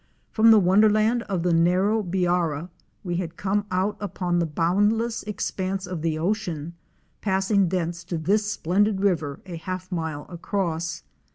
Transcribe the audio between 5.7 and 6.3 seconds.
of the